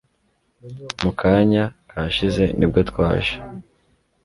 [1.01, 3.33] Mu kanya kashize ni bwo twaje